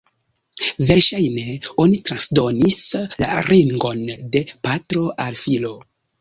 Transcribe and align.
Verŝajne 0.91 1.43
oni 1.83 1.99
transdonis 2.09 2.79
la 3.25 3.29
ringon 3.49 4.03
de 4.37 4.43
patro 4.69 5.05
al 5.29 5.39
filo. 5.45 5.77